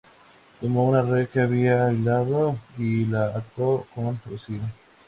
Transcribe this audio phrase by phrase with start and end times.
[0.59, 4.57] Tomó una red que había hilado, y la ató con rocío.